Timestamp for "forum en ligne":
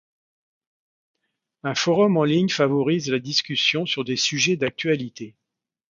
1.75-2.49